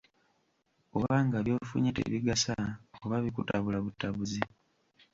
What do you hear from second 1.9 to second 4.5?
tebigasa oba bikutabula butabuzi.